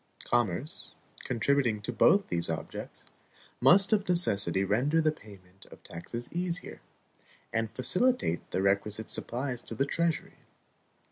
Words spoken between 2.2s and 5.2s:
these objects, must of necessity render the